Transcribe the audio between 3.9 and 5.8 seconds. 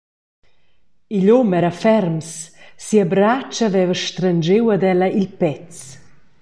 strenschiu ad ella il pèz.